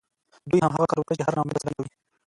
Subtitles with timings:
[0.49, 1.89] دوی هماغه کار وکړ چې هر ناامیده سړی یې کوي